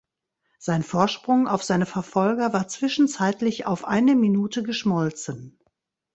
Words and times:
Sein 0.57 0.81
Vorsprung 0.81 1.47
auf 1.47 1.61
seine 1.63 1.85
Verfolger 1.85 2.53
war 2.53 2.67
zwischenzeitlich 2.67 3.67
auf 3.67 3.85
eine 3.85 4.15
Minute 4.15 4.63
geschmolzen. 4.63 5.59